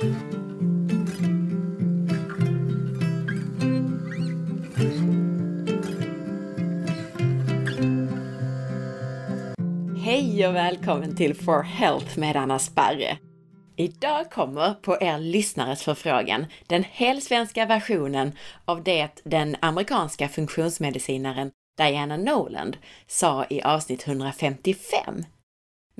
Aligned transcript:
Hej 0.00 0.08
och 10.46 10.54
välkommen 10.54 11.16
till 11.16 11.34
For 11.34 11.62
Health 11.62 12.18
med 12.18 12.36
Anna 12.36 12.58
Sparre. 12.58 13.18
Idag 13.76 14.30
kommer 14.30 14.74
på 14.74 14.98
er 15.00 15.18
lyssnares 15.18 15.82
förfrågan 15.82 16.46
den 16.66 16.84
helsvenska 16.84 17.66
versionen 17.66 18.32
av 18.64 18.82
det 18.82 19.22
den 19.24 19.56
amerikanska 19.60 20.28
funktionsmedicinaren 20.28 21.50
Diana 21.78 22.16
Noland 22.16 22.76
sa 23.06 23.44
i 23.50 23.62
avsnitt 23.62 24.08
155. 24.08 25.24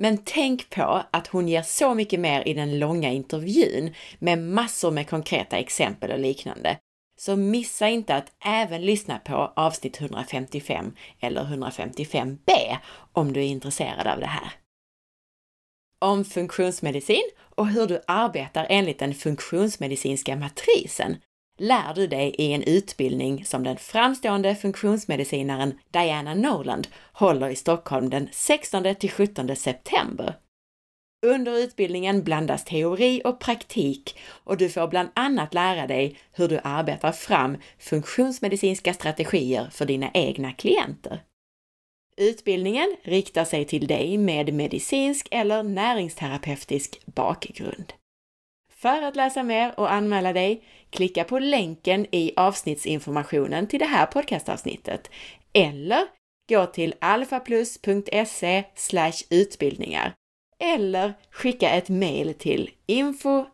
Men 0.01 0.17
tänk 0.17 0.69
på 0.69 1.03
att 1.11 1.27
hon 1.27 1.47
ger 1.47 1.61
så 1.61 1.93
mycket 1.93 2.19
mer 2.19 2.47
i 2.47 2.53
den 2.53 2.79
långa 2.79 3.09
intervjun 3.11 3.93
med 4.19 4.39
massor 4.39 4.91
med 4.91 5.09
konkreta 5.09 5.57
exempel 5.57 6.11
och 6.11 6.19
liknande. 6.19 6.77
Så 7.17 7.35
missa 7.35 7.89
inte 7.89 8.15
att 8.15 8.31
även 8.45 8.85
lyssna 8.85 9.19
på 9.19 9.53
avsnitt 9.55 10.01
155 10.01 10.95
eller 11.19 11.43
155b 11.43 12.77
om 13.13 13.33
du 13.33 13.39
är 13.39 13.45
intresserad 13.45 14.07
av 14.07 14.19
det 14.19 14.25
här. 14.25 14.51
Om 15.99 16.25
funktionsmedicin 16.25 17.29
och 17.55 17.67
hur 17.67 17.87
du 17.87 18.01
arbetar 18.07 18.67
enligt 18.69 18.99
den 18.99 19.13
funktionsmedicinska 19.13 20.35
matrisen 20.35 21.17
lär 21.61 21.93
du 21.93 22.07
dig 22.07 22.35
i 22.37 22.53
en 22.53 22.63
utbildning 22.63 23.45
som 23.45 23.63
den 23.63 23.77
framstående 23.77 24.55
funktionsmedicinaren 24.55 25.79
Diana 25.91 26.33
Noland 26.33 26.87
håller 27.13 27.49
i 27.49 27.55
Stockholm 27.55 28.09
den 28.09 28.29
16 28.31 28.95
till 28.95 29.11
17 29.11 29.55
september. 29.55 30.35
Under 31.25 31.57
utbildningen 31.57 32.23
blandas 32.23 32.65
teori 32.65 33.21
och 33.25 33.39
praktik 33.39 34.19
och 34.43 34.57
du 34.57 34.69
får 34.69 34.87
bland 34.87 35.09
annat 35.15 35.53
lära 35.53 35.87
dig 35.87 36.17
hur 36.31 36.47
du 36.47 36.59
arbetar 36.63 37.11
fram 37.11 37.57
funktionsmedicinska 37.79 38.93
strategier 38.93 39.69
för 39.71 39.85
dina 39.85 40.11
egna 40.13 40.51
klienter. 40.53 41.23
Utbildningen 42.17 42.95
riktar 43.03 43.45
sig 43.45 43.65
till 43.65 43.87
dig 43.87 44.17
med 44.17 44.53
medicinsk 44.53 45.27
eller 45.31 45.63
näringsterapeutisk 45.63 47.01
bakgrund. 47.05 47.93
För 48.81 49.01
att 49.01 49.15
läsa 49.15 49.43
mer 49.43 49.79
och 49.79 49.91
anmäla 49.91 50.33
dig, 50.33 50.63
klicka 50.89 51.23
på 51.23 51.39
länken 51.39 52.05
i 52.11 52.33
avsnittsinformationen 52.35 53.67
till 53.67 53.79
det 53.79 53.85
här 53.85 54.05
podcastavsnittet 54.05 55.09
eller 55.53 56.07
gå 56.49 56.65
till 56.65 56.93
alfaplus.se 57.01 58.63
utbildningar 59.29 60.13
eller 60.59 61.13
skicka 61.31 61.69
ett 61.69 61.89
mejl 61.89 62.33
till 62.33 62.69
info 62.85 63.45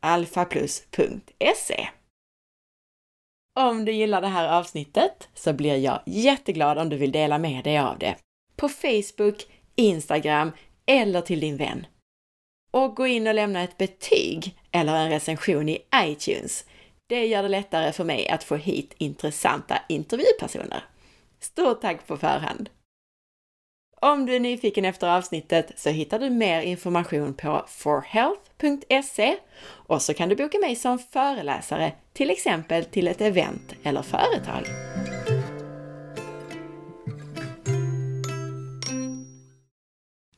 alfaplus.se. 0.00 1.88
Om 3.60 3.84
du 3.84 3.92
gillar 3.92 4.20
det 4.20 4.28
här 4.28 4.58
avsnittet 4.58 5.28
så 5.34 5.52
blir 5.52 5.76
jag 5.76 6.00
jätteglad 6.06 6.78
om 6.78 6.88
du 6.88 6.96
vill 6.96 7.12
dela 7.12 7.38
med 7.38 7.64
dig 7.64 7.78
av 7.78 7.98
det 7.98 8.16
på 8.56 8.68
Facebook, 8.68 9.46
Instagram 9.76 10.52
eller 10.86 11.20
till 11.20 11.40
din 11.40 11.56
vän. 11.56 11.86
Och 12.78 12.96
gå 12.96 13.06
in 13.06 13.26
och 13.26 13.34
lämna 13.34 13.62
ett 13.62 13.78
betyg 13.78 14.58
eller 14.72 14.94
en 14.94 15.10
recension 15.10 15.68
i 15.68 15.78
iTunes. 15.94 16.64
Det 17.06 17.26
gör 17.26 17.42
det 17.42 17.48
lättare 17.48 17.92
för 17.92 18.04
mig 18.04 18.28
att 18.28 18.44
få 18.44 18.56
hit 18.56 18.94
intressanta 18.98 19.78
intervjupersoner. 19.88 20.84
Stort 21.40 21.80
tack 21.80 22.06
på 22.06 22.16
förhand! 22.16 22.70
Om 24.00 24.26
du 24.26 24.36
är 24.36 24.40
nyfiken 24.40 24.84
efter 24.84 25.16
avsnittet 25.16 25.72
så 25.76 25.90
hittar 25.90 26.18
du 26.18 26.30
mer 26.30 26.62
information 26.62 27.34
på 27.34 27.64
forhealth.se 27.68 29.36
och 29.62 30.02
så 30.02 30.14
kan 30.14 30.28
du 30.28 30.36
boka 30.36 30.58
mig 30.58 30.76
som 30.76 30.98
föreläsare, 30.98 31.92
till 32.12 32.30
exempel 32.30 32.84
till 32.84 33.08
ett 33.08 33.20
event 33.20 33.74
eller 33.82 34.02
företag. 34.02 34.64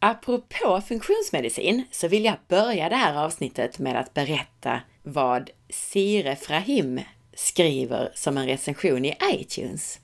Apropå 0.03 0.81
funktionsmedicin 0.81 1.85
så 1.91 2.09
vill 2.09 2.25
jag 2.25 2.37
börja 2.49 2.89
det 2.89 2.97
här 2.97 3.25
avsnittet 3.25 3.79
med 3.79 4.01
att 4.01 4.15
berätta 4.15 4.81
vad 5.03 5.51
Sire 5.69 6.37
Frahim 6.37 7.01
skriver 7.35 8.13
som 8.15 8.39
en 8.39 8.47
recension 8.47 9.05
i 9.05 9.17
iTunes. 9.33 10.01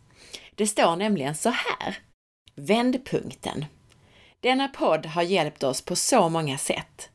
Det 0.54 0.66
står 0.66 0.96
nämligen 0.96 1.34
så 1.34 1.48
här. 1.48 1.98
Vändpunkten. 2.54 3.64
Denna 4.40 4.68
podd 4.68 5.06
har 5.06 5.22
hjälpt 5.22 5.62
oss 5.62 5.82
på 5.82 5.96
så 5.96 6.28
många 6.28 6.58
sätt. 6.58 7.10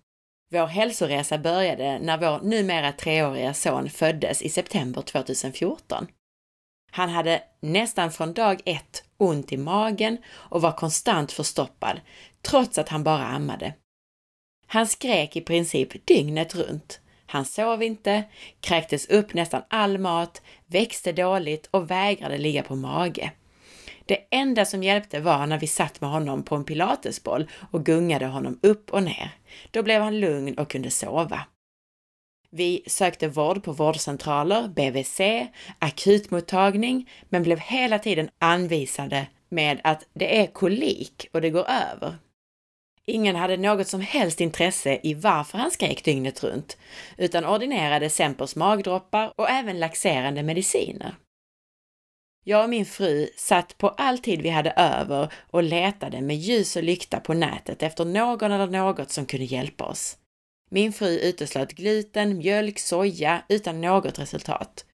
Vår 0.51 0.67
hälsoresa 0.67 1.37
började 1.37 1.99
när 1.99 2.17
vår 2.17 2.39
numera 2.43 2.91
treåriga 2.91 3.53
son 3.53 3.89
föddes 3.89 4.41
i 4.41 4.49
september 4.49 5.01
2014. 5.01 6.07
Han 6.91 7.09
hade 7.09 7.43
nästan 7.59 8.11
från 8.11 8.33
dag 8.33 8.61
ett 8.65 9.03
ont 9.17 9.51
i 9.51 9.57
magen 9.57 10.17
och 10.27 10.61
var 10.61 10.71
konstant 10.71 11.31
förstoppad, 11.31 12.01
trots 12.41 12.77
att 12.77 12.89
han 12.89 13.03
bara 13.03 13.25
ammade. 13.25 13.73
Han 14.67 14.87
skrek 14.87 15.35
i 15.35 15.41
princip 15.41 16.05
dygnet 16.05 16.55
runt. 16.55 16.99
Han 17.25 17.45
sov 17.45 17.83
inte, 17.83 18.23
kräktes 18.61 19.09
upp 19.09 19.33
nästan 19.33 19.61
all 19.69 19.97
mat, 19.97 20.41
växte 20.65 21.11
dåligt 21.11 21.67
och 21.71 21.91
vägrade 21.91 22.37
ligga 22.37 22.63
på 22.63 22.75
mage. 22.75 23.31
Det 24.05 24.27
enda 24.29 24.65
som 24.65 24.83
hjälpte 24.83 25.19
var 25.19 25.47
när 25.47 25.59
vi 25.59 25.67
satt 25.67 26.01
med 26.01 26.09
honom 26.09 26.43
på 26.43 26.55
en 26.55 26.63
pilatesboll 26.63 27.49
och 27.71 27.85
gungade 27.85 28.25
honom 28.25 28.59
upp 28.63 28.89
och 28.89 29.03
ner. 29.03 29.31
Då 29.71 29.83
blev 29.83 30.01
han 30.01 30.19
lugn 30.19 30.57
och 30.57 30.69
kunde 30.69 30.91
sova. 30.91 31.41
Vi 32.53 32.83
sökte 32.87 33.27
vård 33.27 33.63
på 33.63 33.71
vårdcentraler, 33.71 34.67
BVC, 34.67 35.21
akutmottagning, 35.79 37.09
men 37.29 37.43
blev 37.43 37.59
hela 37.59 37.99
tiden 37.99 38.29
anvisade 38.39 39.27
med 39.49 39.81
att 39.83 40.07
det 40.13 40.39
är 40.41 40.47
kolik 40.47 41.27
och 41.33 41.41
det 41.41 41.49
går 41.49 41.65
över. 41.69 42.15
Ingen 43.05 43.35
hade 43.35 43.57
något 43.57 43.87
som 43.87 44.01
helst 44.01 44.41
intresse 44.41 44.99
i 45.03 45.13
varför 45.13 45.57
han 45.57 45.71
skrek 45.71 46.05
dygnet 46.05 46.43
runt, 46.43 46.77
utan 47.17 47.45
ordinerade 47.45 48.09
Sempers 48.09 48.55
magdroppar 48.55 49.33
och 49.35 49.49
även 49.49 49.79
laxerande 49.79 50.43
mediciner. 50.43 51.15
Jag 52.43 52.63
och 52.63 52.69
min 52.69 52.85
fru 52.85 53.27
satt 53.37 53.77
på 53.77 53.89
all 53.89 54.17
tid 54.17 54.41
vi 54.41 54.49
hade 54.49 54.71
över 54.71 55.33
och 55.51 55.63
letade 55.63 56.21
med 56.21 56.35
ljus 56.35 56.75
och 56.75 56.83
lykta 56.83 57.19
på 57.19 57.33
nätet 57.33 57.83
efter 57.83 58.05
någon 58.05 58.51
eller 58.51 58.67
något 58.67 59.11
som 59.11 59.25
kunde 59.25 59.45
hjälpa 59.45 59.83
oss. 59.83 60.17
Min 60.73 60.93
fru 60.93 61.19
uteslöt 61.19 61.73
gluten, 61.73 62.37
mjölk, 62.37 62.79
soja 62.79 63.41
utan 63.49 63.81
något 63.81 64.19
resultat. 64.19 64.85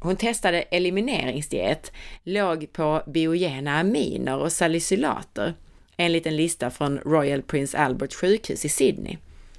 Hon 0.00 0.16
testade 0.16 0.62
elimineringsdiet, 0.62 1.92
låg 2.22 2.72
på 2.72 3.02
biogena 3.06 3.78
aminer 3.78 4.38
och 4.38 4.52
salicylater 4.52 5.54
enligt 5.96 6.26
en 6.26 6.36
lista 6.36 6.70
från 6.70 6.98
Royal 6.98 7.42
Prince 7.42 7.78
Albert 7.78 8.14
sjukhus 8.14 8.64
i 8.64 8.68
Sydney, 8.68 9.16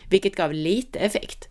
vilket 0.09 0.35
gav 0.35 0.53
lite 0.53 0.99
effekt. 0.99 1.47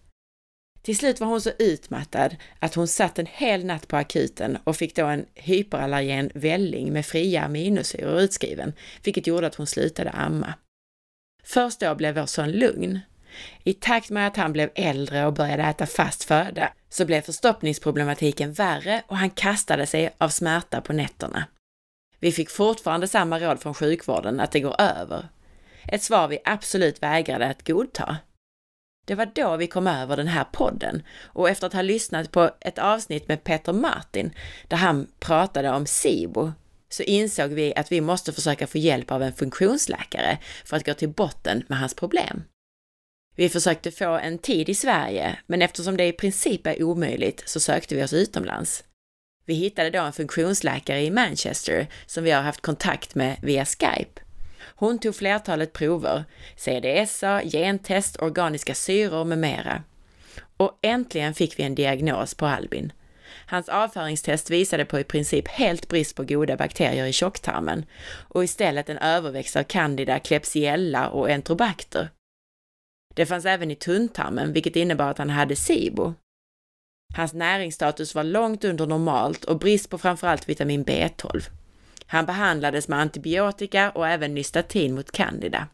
Till 0.83 0.97
slut 0.97 1.21
var 1.21 1.27
hon 1.27 1.41
så 1.41 1.51
utmattad 1.59 2.37
att 2.59 2.75
hon 2.75 2.89
satt 2.89 3.19
en 3.19 3.27
hel 3.27 3.65
natt 3.65 3.89
på 3.89 3.97
akuten 3.97 4.59
och 4.65 4.77
fick 4.77 4.97
då 4.97 5.07
en 5.07 5.27
hyperallergen 5.35 6.31
välling 6.35 6.93
med 6.93 7.07
fria 7.07 7.43
aminosyror 7.43 8.21
utskriven, 8.21 8.73
vilket 9.05 9.27
gjorde 9.27 9.47
att 9.47 9.55
hon 9.55 9.67
slutade 9.67 10.11
amma. 10.11 10.55
Först 11.43 11.81
då 11.81 11.95
blev 11.95 12.15
vår 12.15 12.27
son 12.27 12.53
lugn. 12.53 13.01
I 13.65 13.73
takt 13.73 14.11
med 14.11 14.27
att 14.27 14.37
han 14.37 14.53
blev 14.53 14.71
äldre 14.75 15.27
och 15.27 15.33
började 15.33 15.63
äta 15.63 15.87
fast 15.87 16.25
föda 16.25 16.73
så 16.89 17.05
blev 17.05 17.21
förstoppningsproblematiken 17.21 18.53
värre 18.53 19.03
och 19.07 19.17
han 19.17 19.31
kastade 19.31 19.87
sig 19.87 20.15
av 20.19 20.29
smärta 20.29 20.81
på 20.81 20.93
nätterna. 20.93 21.45
Vi 22.19 22.33
fick 22.33 22.51
fortfarande 22.51 23.09
samma 23.09 23.39
råd 23.39 23.61
från 23.61 23.75
sjukvården 23.75 24.41
att 24.41 24.53
det 24.53 24.61
går 24.61 24.81
över. 24.81 25.29
Ett 25.89 26.03
svar 26.03 26.29
vi 26.29 26.39
absolut 26.45 27.03
vägrade 27.03 27.47
att 27.47 27.67
godta. 27.67 28.17
Det 29.07 29.15
var 29.15 29.27
då 29.35 29.57
vi 29.57 29.67
kom 29.67 29.87
över 29.87 30.17
den 30.17 30.29
här 30.29 30.45
podden 30.53 31.03
och 31.25 31.49
efter 31.49 31.67
att 31.67 31.73
ha 31.73 31.83
lyssnat 31.83 32.33
på 32.33 32.51
ett 32.61 32.79
avsnitt 32.79 33.29
med 33.29 33.45
Peter 33.45 33.73
Martin 33.73 34.35
där 34.69 34.77
han 34.77 35.07
pratade 35.19 35.71
om 35.71 35.87
SIBO 35.87 36.53
så 36.89 37.03
insåg 37.03 37.51
vi 37.51 37.75
att 37.77 37.93
vi 37.93 38.01
måste 38.01 38.33
försöka 38.33 38.67
få 38.67 38.79
hjälp 38.79 39.11
av 39.11 39.23
en 39.23 39.33
funktionsläkare 39.33 40.39
för 40.65 40.77
att 40.77 40.87
gå 40.87 40.95
till 40.95 41.09
botten 41.09 41.65
med 41.69 41.79
hans 41.79 41.95
problem. 41.95 42.43
Vi 43.41 43.49
försökte 43.49 43.91
få 43.91 44.11
en 44.11 44.39
tid 44.39 44.69
i 44.69 44.75
Sverige, 44.75 45.39
men 45.47 45.63
eftersom 45.63 45.97
det 45.97 46.07
i 46.07 46.13
princip 46.13 46.67
är 46.67 46.83
omöjligt 46.83 47.43
så 47.47 47.61
sökte 47.61 47.95
vi 47.95 48.03
oss 48.03 48.13
utomlands. 48.13 48.85
Vi 49.47 49.55
hittade 49.55 49.91
då 49.91 50.01
en 50.01 50.13
funktionsläkare 50.13 51.03
i 51.03 51.11
Manchester 51.11 51.87
som 52.07 52.25
vi 52.25 52.31
har 52.31 52.43
haft 52.43 52.61
kontakt 52.61 53.15
med 53.15 53.37
via 53.43 53.65
Skype. 53.65 54.21
Hon 54.61 54.99
tog 54.99 55.15
flertalet 55.15 55.73
prover, 55.73 56.25
CDSA, 56.57 57.43
gentest, 57.45 58.23
organiska 58.23 58.75
syror 58.75 59.25
med 59.25 59.39
mera. 59.39 59.83
Och 60.57 60.79
äntligen 60.83 61.35
fick 61.35 61.59
vi 61.59 61.63
en 61.63 61.75
diagnos 61.75 62.35
på 62.35 62.47
Albin. 62.47 62.93
Hans 63.47 63.69
avföringstest 63.69 64.51
visade 64.51 64.85
på 64.85 64.99
i 64.99 65.05
princip 65.05 65.49
helt 65.49 65.89
brist 65.89 66.17
på 66.17 66.25
goda 66.25 66.57
bakterier 66.57 67.07
i 67.07 67.13
tjocktarmen 67.13 67.85
och 68.29 68.45
istället 68.45 68.89
en 68.89 68.99
överväxt 68.99 69.57
av 69.57 69.63
candida, 69.63 70.19
klebsiella 70.19 71.09
och 71.09 71.31
enterobacter. 71.31 72.09
Det 73.15 73.27
fanns 73.27 73.47
även 73.47 73.71
i 73.71 73.75
tunntarmen, 73.75 74.53
vilket 74.53 74.77
innebar 74.77 75.11
att 75.11 75.19
han 75.19 75.31
hade 75.31 75.57
SIBO. 75.57 76.15
Hans 77.17 77.33
näringsstatus 77.33 78.15
var 78.15 78.25
långt 78.25 78.65
under 78.65 78.87
normalt 78.87 79.45
och 79.45 79.59
brist 79.59 79.91
på 79.91 79.99
framförallt 79.99 80.49
vitamin 80.49 80.85
B12. 80.85 81.51
Han 82.07 82.27
behandlades 82.27 82.89
med 82.89 82.99
antibiotika 82.99 83.91
och 83.91 84.09
även 84.09 84.35
nystatin 84.35 84.95
mot 84.95 85.13
candida. 85.13 85.69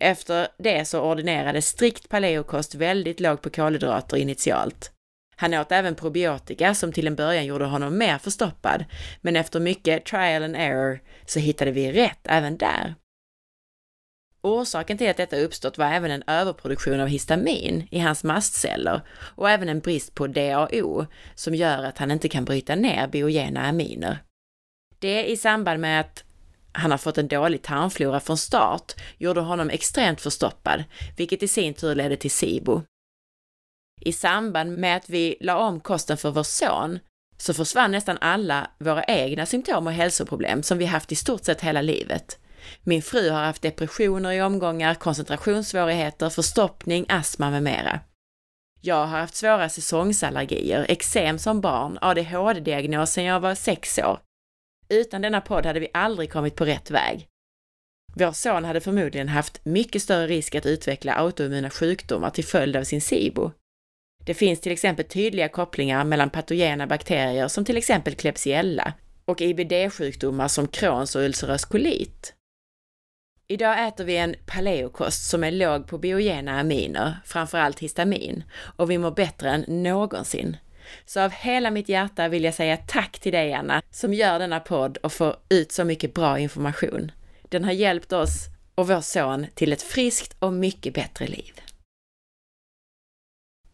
Efter 0.00 0.48
det 0.58 0.84
så 0.84 1.00
ordinerades 1.00 1.66
strikt 1.66 2.08
paleokost 2.08 2.74
väldigt 2.74 3.20
låg 3.20 3.42
på 3.42 3.50
kolhydrater 3.50 4.16
initialt. 4.16 4.92
Han 5.36 5.54
åt 5.54 5.72
även 5.72 5.94
probiotika 5.94 6.74
som 6.74 6.92
till 6.92 7.06
en 7.06 7.14
början 7.14 7.46
gjorde 7.46 7.64
honom 7.64 7.98
mer 7.98 8.18
förstoppad, 8.18 8.84
men 9.20 9.36
efter 9.36 9.60
mycket 9.60 10.04
trial 10.04 10.42
and 10.42 10.56
error 10.56 11.00
så 11.26 11.38
hittade 11.38 11.70
vi 11.70 11.92
rätt 11.92 12.20
även 12.24 12.58
där. 12.58 12.94
Orsaken 14.42 14.98
till 14.98 15.10
att 15.10 15.16
detta 15.16 15.36
uppstått 15.36 15.78
var 15.78 15.86
även 15.86 16.10
en 16.10 16.22
överproduktion 16.26 17.00
av 17.00 17.08
histamin 17.08 17.88
i 17.90 17.98
hans 17.98 18.24
mastceller 18.24 19.00
och 19.36 19.50
även 19.50 19.68
en 19.68 19.80
brist 19.80 20.14
på 20.14 20.26
DAO 20.26 21.06
som 21.34 21.54
gör 21.54 21.84
att 21.84 21.98
han 21.98 22.10
inte 22.10 22.28
kan 22.28 22.44
bryta 22.44 22.74
ner 22.74 23.08
biogena 23.08 23.60
aminer. 23.60 24.18
Det 24.98 25.24
i 25.24 25.36
samband 25.36 25.80
med 25.80 26.00
att 26.00 26.24
han 26.72 26.90
har 26.90 26.98
fått 26.98 27.18
en 27.18 27.28
dålig 27.28 27.62
tarmflora 27.62 28.20
från 28.20 28.38
start 28.38 28.92
gjorde 29.18 29.40
honom 29.40 29.70
extremt 29.70 30.20
förstoppad, 30.20 30.84
vilket 31.16 31.42
i 31.42 31.48
sin 31.48 31.74
tur 31.74 31.94
ledde 31.94 32.16
till 32.16 32.30
SIBO. 32.30 32.82
I 34.00 34.12
samband 34.12 34.78
med 34.78 34.96
att 34.96 35.10
vi 35.10 35.36
la 35.40 35.56
om 35.56 35.80
kosten 35.80 36.16
för 36.16 36.30
vår 36.30 36.42
son 36.42 36.98
så 37.36 37.54
försvann 37.54 37.90
nästan 37.90 38.18
alla 38.20 38.70
våra 38.78 39.04
egna 39.04 39.46
symptom 39.46 39.86
och 39.86 39.92
hälsoproblem 39.92 40.62
som 40.62 40.78
vi 40.78 40.84
haft 40.84 41.12
i 41.12 41.16
stort 41.16 41.44
sett 41.44 41.60
hela 41.60 41.82
livet. 41.82 42.38
Min 42.82 43.02
fru 43.02 43.30
har 43.30 43.44
haft 43.44 43.62
depressioner 43.62 44.32
i 44.32 44.42
omgångar, 44.42 44.94
koncentrationssvårigheter, 44.94 46.30
förstoppning, 46.30 47.06
astma 47.08 47.50
med 47.50 47.62
mera. 47.62 48.00
Jag 48.80 49.06
har 49.06 49.18
haft 49.18 49.34
svåra 49.34 49.68
säsongsallergier, 49.68 50.86
eksem 50.88 51.38
som 51.38 51.60
barn, 51.60 51.98
ADHD-diagnos 52.00 53.12
sedan 53.12 53.24
jag 53.24 53.40
var 53.40 53.54
sex 53.54 53.98
år. 53.98 54.18
Utan 54.88 55.22
denna 55.22 55.40
podd 55.40 55.66
hade 55.66 55.80
vi 55.80 55.88
aldrig 55.94 56.32
kommit 56.32 56.56
på 56.56 56.64
rätt 56.64 56.90
väg. 56.90 57.26
Vår 58.14 58.32
son 58.32 58.64
hade 58.64 58.80
förmodligen 58.80 59.28
haft 59.28 59.64
mycket 59.64 60.02
större 60.02 60.26
risk 60.26 60.54
att 60.54 60.66
utveckla 60.66 61.14
autoimmuna 61.14 61.70
sjukdomar 61.70 62.30
till 62.30 62.44
följd 62.44 62.76
av 62.76 62.84
sin 62.84 63.00
SIBO. 63.00 63.50
Det 64.24 64.34
finns 64.34 64.60
till 64.60 64.72
exempel 64.72 65.04
tydliga 65.04 65.48
kopplingar 65.48 66.04
mellan 66.04 66.30
patogena 66.30 66.86
bakterier 66.86 67.48
som 67.48 67.64
till 67.64 67.76
exempel 67.76 68.14
Klebsiella 68.14 68.92
och 69.24 69.40
IBD-sjukdomar 69.40 70.48
som 70.48 70.68
Crohns 70.68 71.16
och 71.16 71.22
ulcerös 71.22 71.64
kolit. 71.64 72.34
Idag 73.50 73.88
äter 73.88 74.04
vi 74.04 74.16
en 74.16 74.34
paleokost 74.46 75.30
som 75.30 75.44
är 75.44 75.50
låg 75.50 75.86
på 75.86 75.98
biogena 75.98 76.60
aminer, 76.60 77.16
framförallt 77.24 77.80
histamin, 77.80 78.44
och 78.76 78.90
vi 78.90 78.98
mår 78.98 79.10
bättre 79.10 79.50
än 79.50 79.82
någonsin. 79.82 80.56
Så 81.06 81.20
av 81.20 81.30
hela 81.30 81.70
mitt 81.70 81.88
hjärta 81.88 82.28
vill 82.28 82.44
jag 82.44 82.54
säga 82.54 82.76
tack 82.76 83.18
till 83.18 83.32
dig 83.32 83.52
Anna, 83.52 83.82
som 83.90 84.14
gör 84.14 84.38
denna 84.38 84.60
podd 84.60 84.96
och 84.96 85.12
får 85.12 85.36
ut 85.48 85.72
så 85.72 85.84
mycket 85.84 86.14
bra 86.14 86.38
information. 86.38 87.12
Den 87.42 87.64
har 87.64 87.72
hjälpt 87.72 88.12
oss 88.12 88.46
och 88.74 88.88
vår 88.88 89.00
son 89.00 89.46
till 89.54 89.72
ett 89.72 89.82
friskt 89.82 90.36
och 90.38 90.52
mycket 90.52 90.94
bättre 90.94 91.26
liv. 91.26 91.60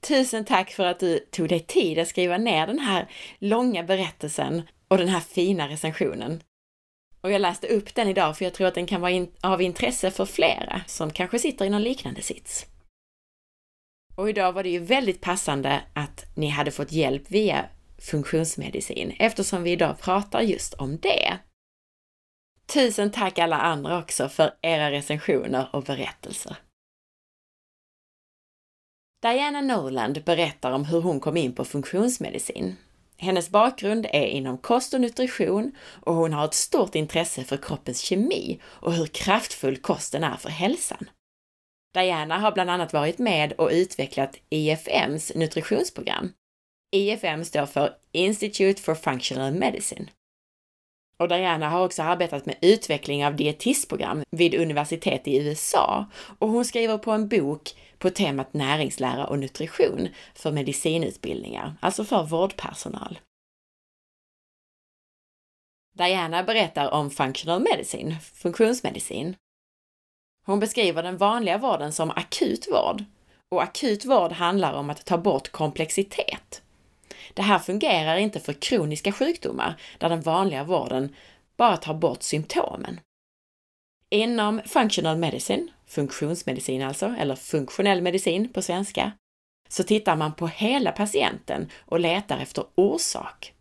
Tusen 0.00 0.44
tack 0.44 0.70
för 0.70 0.86
att 0.86 1.00
du 1.00 1.18
tog 1.18 1.48
dig 1.48 1.60
tid 1.60 1.98
att 1.98 2.08
skriva 2.08 2.38
ner 2.38 2.66
den 2.66 2.78
här 2.78 3.08
långa 3.38 3.82
berättelsen 3.82 4.62
och 4.88 4.98
den 4.98 5.08
här 5.08 5.20
fina 5.20 5.68
recensionen. 5.68 6.40
Och 7.24 7.30
jag 7.30 7.40
läste 7.40 7.66
upp 7.66 7.94
den 7.94 8.08
idag 8.08 8.38
för 8.38 8.44
jag 8.44 8.54
tror 8.54 8.66
att 8.66 8.74
den 8.74 8.86
kan 8.86 9.00
vara 9.00 9.10
in 9.10 9.30
av 9.40 9.62
intresse 9.62 10.10
för 10.10 10.26
flera 10.26 10.82
som 10.86 11.10
kanske 11.10 11.38
sitter 11.38 11.64
i 11.64 11.70
någon 11.70 11.82
liknande 11.82 12.22
sits. 12.22 12.66
Och 14.14 14.28
idag 14.28 14.52
var 14.52 14.62
det 14.62 14.68
ju 14.68 14.78
väldigt 14.78 15.20
passande 15.20 15.82
att 15.94 16.36
ni 16.36 16.48
hade 16.48 16.70
fått 16.70 16.92
hjälp 16.92 17.30
via 17.30 17.68
funktionsmedicin 17.98 19.16
eftersom 19.18 19.62
vi 19.62 19.70
idag 19.70 20.00
pratar 20.00 20.40
just 20.40 20.74
om 20.74 20.98
det. 20.98 21.38
Tusen 22.66 23.10
tack 23.10 23.38
alla 23.38 23.58
andra 23.58 23.98
också 23.98 24.28
för 24.28 24.54
era 24.62 24.90
recensioner 24.90 25.68
och 25.72 25.82
berättelser. 25.82 26.56
Diana 29.22 29.60
Norland 29.60 30.24
berättar 30.24 30.72
om 30.72 30.84
hur 30.84 31.00
hon 31.00 31.20
kom 31.20 31.36
in 31.36 31.54
på 31.54 31.64
funktionsmedicin. 31.64 32.76
Hennes 33.24 33.50
bakgrund 33.50 34.06
är 34.12 34.26
inom 34.26 34.58
kost 34.58 34.94
och 34.94 35.00
nutrition 35.00 35.72
och 36.02 36.14
hon 36.14 36.32
har 36.32 36.44
ett 36.44 36.54
stort 36.54 36.94
intresse 36.94 37.44
för 37.44 37.56
kroppens 37.56 38.00
kemi 38.00 38.60
och 38.64 38.92
hur 38.92 39.06
kraftfull 39.06 39.76
kosten 39.76 40.24
är 40.24 40.36
för 40.36 40.48
hälsan. 40.48 41.10
Diana 41.94 42.38
har 42.38 42.52
bland 42.52 42.70
annat 42.70 42.92
varit 42.92 43.18
med 43.18 43.52
och 43.52 43.70
utvecklat 43.72 44.36
IFMs 44.50 45.32
nutritionsprogram. 45.34 46.32
IFM 46.96 47.44
står 47.44 47.66
för 47.66 47.96
Institute 48.12 48.82
for 48.82 48.94
Functional 48.94 49.54
Medicine. 49.54 50.10
Och 51.16 51.28
Diana 51.28 51.68
har 51.68 51.84
också 51.84 52.02
arbetat 52.02 52.46
med 52.46 52.56
utveckling 52.60 53.26
av 53.26 53.36
dietistprogram 53.36 54.22
vid 54.30 54.54
universitet 54.54 55.28
i 55.28 55.36
USA 55.36 56.06
och 56.38 56.48
hon 56.48 56.64
skriver 56.64 56.98
på 56.98 57.10
en 57.10 57.28
bok 57.28 57.74
på 57.98 58.10
temat 58.10 58.54
näringslära 58.54 59.26
och 59.26 59.38
nutrition 59.38 60.08
för 60.34 60.52
medicinutbildningar, 60.52 61.74
alltså 61.80 62.04
för 62.04 62.22
vårdpersonal. 62.22 63.18
Diana 65.98 66.42
berättar 66.42 66.90
om 66.90 67.10
functional 67.10 67.62
medicine, 67.62 68.16
funktionsmedicin. 68.20 69.36
Hon 70.46 70.60
beskriver 70.60 71.02
den 71.02 71.16
vanliga 71.16 71.58
vården 71.58 71.92
som 71.92 72.10
akut 72.10 72.68
vård 72.70 73.04
och 73.50 73.62
akut 73.62 74.04
vård 74.04 74.32
handlar 74.32 74.74
om 74.74 74.90
att 74.90 75.04
ta 75.04 75.18
bort 75.18 75.52
komplexitet. 75.52 76.63
Det 77.34 77.42
här 77.42 77.58
fungerar 77.58 78.16
inte 78.16 78.40
för 78.40 78.52
kroniska 78.52 79.12
sjukdomar 79.12 79.80
där 79.98 80.08
den 80.08 80.20
vanliga 80.20 80.64
vården 80.64 81.14
bara 81.56 81.76
tar 81.76 81.94
bort 81.94 82.22
symptomen. 82.22 83.00
Inom 84.10 84.60
functional 84.66 85.16
medicine, 85.16 85.68
funktionsmedicin 85.86 86.82
alltså, 86.82 87.14
eller 87.18 87.34
funktionell 87.34 88.02
medicin 88.02 88.52
på 88.52 88.62
svenska, 88.62 89.12
så 89.68 89.82
tittar 89.82 90.16
man 90.16 90.34
på 90.34 90.46
hela 90.46 90.92
patienten 90.92 91.70
och 91.84 92.00
letar 92.00 92.38
efter 92.38 92.64
orsak. 92.74 93.54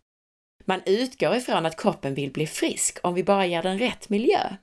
Man 0.64 0.80
utgår 0.86 1.36
ifrån 1.36 1.66
att 1.66 1.80
kroppen 1.80 2.14
vill 2.14 2.32
bli 2.32 2.46
frisk 2.46 2.98
om 3.02 3.14
vi 3.14 3.24
bara 3.24 3.46
ger 3.46 3.62
den 3.62 3.78
rätt 3.78 4.08
miljö. 4.08 4.56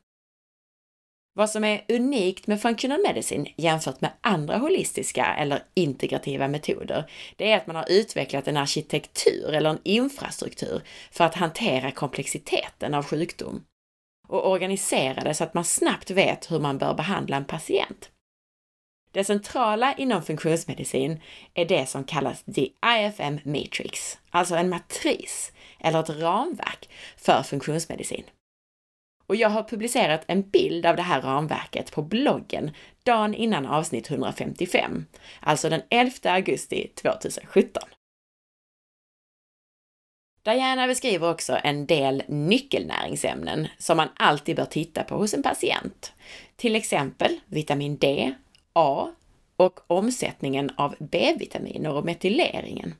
Vad 1.33 1.49
som 1.49 1.63
är 1.63 1.85
unikt 1.89 2.47
med 2.47 2.61
functional 2.61 3.01
medicine 3.07 3.49
jämfört 3.57 4.01
med 4.01 4.11
andra 4.21 4.57
holistiska 4.57 5.25
eller 5.25 5.63
integrativa 5.73 6.47
metoder, 6.47 7.11
det 7.35 7.51
är 7.51 7.57
att 7.57 7.67
man 7.67 7.75
har 7.75 7.91
utvecklat 7.91 8.47
en 8.47 8.57
arkitektur 8.57 9.53
eller 9.53 9.69
en 9.69 9.79
infrastruktur 9.83 10.81
för 11.11 11.23
att 11.23 11.35
hantera 11.35 11.91
komplexiteten 11.91 12.93
av 12.93 13.05
sjukdom 13.05 13.63
och 14.27 14.49
organisera 14.49 15.23
det 15.23 15.33
så 15.33 15.43
att 15.43 15.53
man 15.53 15.65
snabbt 15.65 16.11
vet 16.11 16.51
hur 16.51 16.59
man 16.59 16.77
bör 16.77 16.93
behandla 16.93 17.37
en 17.37 17.45
patient. 17.45 18.09
Det 19.11 19.23
centrala 19.23 19.93
inom 19.93 20.23
funktionsmedicin 20.23 21.21
är 21.53 21.65
det 21.65 21.85
som 21.85 22.03
kallas 22.03 22.43
the 22.43 22.69
IFM 22.99 23.39
Matrix, 23.43 24.17
alltså 24.29 24.55
en 24.55 24.69
matris 24.69 25.51
eller 25.79 25.99
ett 25.99 26.09
ramverk 26.09 26.89
för 27.17 27.43
funktionsmedicin. 27.43 28.23
Och 29.31 29.35
jag 29.35 29.49
har 29.49 29.63
publicerat 29.63 30.23
en 30.27 30.49
bild 30.49 30.85
av 30.85 30.95
det 30.95 31.01
här 31.01 31.21
ramverket 31.21 31.91
på 31.91 32.01
bloggen 32.01 32.71
dagen 33.03 33.33
innan 33.33 33.65
avsnitt 33.65 34.11
155, 34.11 35.05
alltså 35.39 35.69
den 35.69 35.81
11 35.89 36.11
augusti 36.23 36.91
2017. 36.95 37.83
Diana 40.43 40.87
beskriver 40.87 41.31
också 41.31 41.57
en 41.63 41.85
del 41.85 42.23
nyckelnäringsämnen 42.27 43.67
som 43.77 43.97
man 43.97 44.09
alltid 44.15 44.55
bör 44.55 44.65
titta 44.65 45.03
på 45.03 45.15
hos 45.15 45.33
en 45.33 45.43
patient. 45.43 46.13
Till 46.55 46.75
exempel 46.75 47.39
vitamin 47.45 47.97
D, 47.97 48.33
A 48.73 49.11
och 49.55 49.79
omsättningen 49.87 50.69
av 50.77 50.95
B-vitaminer 50.99 51.93
och 51.93 52.05
metyleringen. 52.05 52.95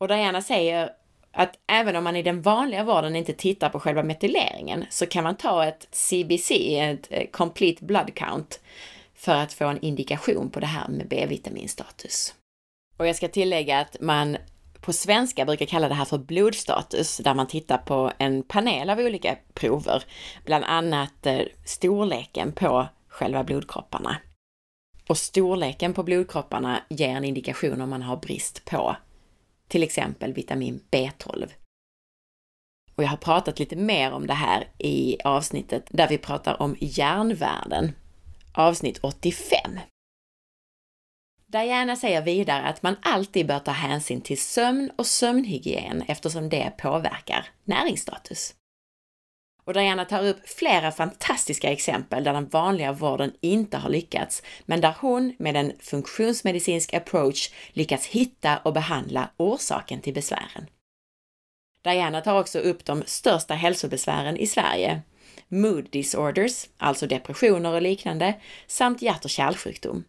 Och 0.00 0.08
Diana 0.08 0.42
säger 0.42 1.01
att 1.32 1.58
även 1.66 1.96
om 1.96 2.04
man 2.04 2.16
i 2.16 2.22
den 2.22 2.42
vanliga 2.42 2.84
vården 2.84 3.16
inte 3.16 3.32
tittar 3.32 3.68
på 3.68 3.80
själva 3.80 4.02
metyleringen 4.02 4.84
så 4.90 5.06
kan 5.06 5.24
man 5.24 5.36
ta 5.36 5.64
ett 5.64 5.88
CBC, 5.90 6.50
ett 6.78 7.06
eh, 7.10 7.26
Complete 7.30 7.84
Blood 7.84 8.14
Count, 8.14 8.60
för 9.14 9.34
att 9.34 9.52
få 9.52 9.64
en 9.64 9.80
indikation 9.80 10.50
på 10.50 10.60
det 10.60 10.66
här 10.66 10.88
med 10.88 11.08
B-vitaminstatus. 11.08 12.34
Och 12.96 13.06
jag 13.06 13.16
ska 13.16 13.28
tillägga 13.28 13.80
att 13.80 13.96
man 14.00 14.36
på 14.80 14.92
svenska 14.92 15.44
brukar 15.44 15.66
kalla 15.66 15.88
det 15.88 15.94
här 15.94 16.04
för 16.04 16.18
blodstatus, 16.18 17.16
där 17.16 17.34
man 17.34 17.46
tittar 17.46 17.78
på 17.78 18.12
en 18.18 18.42
panel 18.42 18.90
av 18.90 18.98
olika 18.98 19.36
prover, 19.54 20.04
bland 20.44 20.64
annat 20.64 21.26
eh, 21.26 21.40
storleken 21.64 22.52
på 22.52 22.86
själva 23.08 23.44
blodkropparna. 23.44 24.16
Och 25.08 25.18
storleken 25.18 25.94
på 25.94 26.02
blodkropparna 26.02 26.82
ger 26.88 27.08
en 27.08 27.24
indikation 27.24 27.80
om 27.80 27.90
man 27.90 28.02
har 28.02 28.16
brist 28.16 28.64
på 28.64 28.96
till 29.72 29.82
exempel 29.82 30.32
vitamin 30.32 30.80
B12. 30.90 31.50
Och 32.94 33.04
jag 33.04 33.08
har 33.08 33.16
pratat 33.16 33.58
lite 33.58 33.76
mer 33.76 34.12
om 34.12 34.26
det 34.26 34.34
här 34.34 34.68
i 34.78 35.16
avsnittet 35.24 35.86
där 35.90 36.08
vi 36.08 36.18
pratar 36.18 36.62
om 36.62 36.76
järnvärden. 36.80 37.92
avsnitt 38.54 38.98
85. 39.02 39.78
Diana 41.46 41.96
säger 41.96 42.22
vidare 42.22 42.62
att 42.62 42.82
man 42.82 42.96
alltid 43.02 43.46
bör 43.46 43.58
ta 43.58 43.70
hänsyn 43.70 44.20
till 44.20 44.40
sömn 44.40 44.90
och 44.96 45.06
sömnhygien 45.06 46.02
eftersom 46.08 46.48
det 46.48 46.72
påverkar 46.78 47.46
näringsstatus. 47.64 48.54
Och 49.64 49.74
Diana 49.74 50.04
tar 50.04 50.26
upp 50.26 50.48
flera 50.48 50.92
fantastiska 50.92 51.72
exempel 51.72 52.24
där 52.24 52.32
den 52.32 52.48
vanliga 52.48 52.92
vården 52.92 53.32
inte 53.40 53.76
har 53.76 53.90
lyckats, 53.90 54.42
men 54.64 54.80
där 54.80 54.94
hon 55.00 55.34
med 55.38 55.56
en 55.56 55.72
funktionsmedicinsk 55.80 56.94
approach 56.94 57.50
lyckats 57.72 58.06
hitta 58.06 58.58
och 58.58 58.72
behandla 58.72 59.30
orsaken 59.36 60.00
till 60.00 60.14
besvären. 60.14 60.66
Diana 61.82 62.20
tar 62.20 62.40
också 62.40 62.58
upp 62.58 62.84
de 62.84 63.02
största 63.06 63.54
hälsobesvären 63.54 64.36
i 64.36 64.46
Sverige, 64.46 65.02
mood 65.48 65.88
disorders, 65.90 66.66
alltså 66.78 67.06
depressioner 67.06 67.74
och 67.74 67.82
liknande, 67.82 68.34
samt 68.66 69.02
hjärt 69.02 69.24
och 69.24 69.30
kärlsjukdom. 69.30 70.04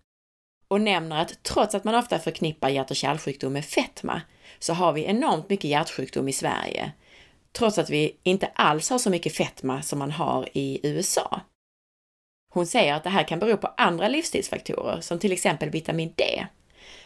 Och 0.68 0.82
nämner 0.82 1.22
att 1.22 1.44
trots 1.44 1.76
att 1.76 1.84
man 1.84 1.96
ofta 1.96 2.20
förknippar 2.20 2.70
hjärt 2.70 2.92
och 2.92 2.96
kärlsjukdom 2.96 3.54
med 3.54 3.66
fetma, 3.66 4.22
så 4.60 4.74
har 4.74 4.94
vi 4.94 5.06
enormt 5.06 5.50
mycket 5.50 5.70
hjärtsjukdom 5.70 6.30
i 6.30 6.34
Sverige, 6.34 6.92
trots 7.54 7.78
att 7.78 7.90
vi 7.90 8.16
inte 8.24 8.48
alls 8.56 8.90
har 8.90 8.98
så 8.98 9.10
mycket 9.10 9.36
fetma 9.36 9.82
som 9.82 10.00
man 10.00 10.12
har 10.12 10.50
i 10.54 10.80
USA. 10.84 11.42
Hon 12.54 12.68
säger 12.68 12.94
att 12.94 13.04
det 13.04 13.10
här 13.10 13.24
kan 13.24 13.40
bero 13.40 13.58
på 13.58 13.68
andra 13.78 14.08
livsstilsfaktorer, 14.08 15.02
som 15.02 15.20
till 15.20 15.32
exempel 15.32 15.70
vitamin 15.70 16.14
D. 16.16 16.48